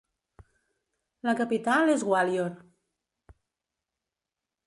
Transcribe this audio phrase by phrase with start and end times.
[1.27, 2.57] La capital és Gwalior.